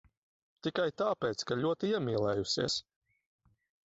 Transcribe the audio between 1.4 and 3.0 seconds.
ka ļoti iemīlējusies.